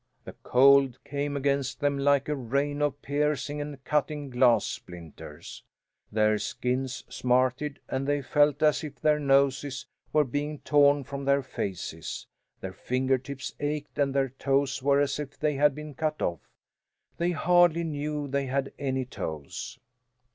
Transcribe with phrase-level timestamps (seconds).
[0.23, 5.61] The cold came against them like a rain of piercing and cutting glass splinters.
[6.11, 11.43] Their skins smarted and they felt as if their noses were being torn from their
[11.43, 12.25] faces;
[12.61, 16.39] their fingertips ached and their toes were as if they had been cut off;
[17.19, 19.77] they hardly knew they had any toes.